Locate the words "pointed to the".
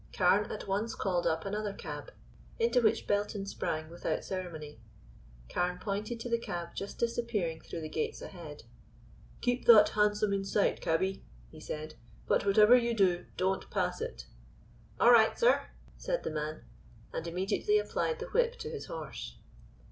5.77-6.39